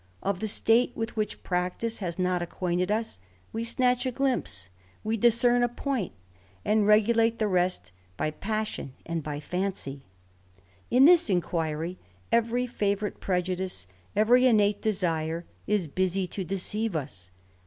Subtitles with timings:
[0.23, 3.19] Of the state with which practice has not acquainted us
[3.53, 4.69] we snatch a glimpse,
[5.03, 6.11] we discern a point,
[6.65, 10.01] and regulate the rest by passion, and by fancy.
[10.89, 11.99] In this inquiry
[12.31, 13.85] every favourite prejudice,
[14.15, 17.29] every innate desire, is busy to deceive us.